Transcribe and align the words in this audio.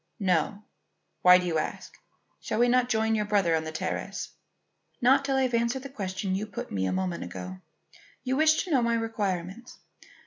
"No. 0.19 0.63
Why 1.21 1.37
do 1.37 1.45
you 1.45 1.59
ask? 1.59 1.93
Shall 2.39 2.57
we 2.57 2.67
not 2.67 2.89
join 2.89 3.13
your 3.13 3.25
brother 3.25 3.55
on 3.55 3.65
the 3.65 3.71
terrace?" 3.71 4.29
"Not 4.99 5.23
till 5.23 5.37
I 5.37 5.43
have 5.43 5.53
answered 5.53 5.83
the 5.83 5.89
question 5.89 6.33
you 6.33 6.47
put 6.47 6.71
me 6.71 6.87
a 6.87 6.91
moment 6.91 7.23
ago. 7.23 7.59
You 8.23 8.35
wished 8.35 8.61
to 8.63 8.71
know 8.71 8.81
my 8.81 8.95
requirements. 8.95 9.77